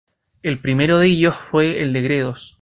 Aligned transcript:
El 0.41 0.57
primero 0.57 0.97
de 0.97 1.05
ellos 1.09 1.35
fue 1.35 1.79
el 1.83 1.93
de 1.93 2.01
Gredos. 2.01 2.59